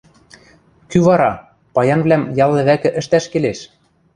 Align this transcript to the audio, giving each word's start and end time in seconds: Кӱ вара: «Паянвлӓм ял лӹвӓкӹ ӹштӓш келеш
Кӱ 0.89 0.97
вара: 1.07 1.31
«Паянвлӓм 1.73 2.23
ял 2.43 2.51
лӹвӓкӹ 2.57 2.89
ӹштӓш 2.99 3.25
келеш 3.31 3.59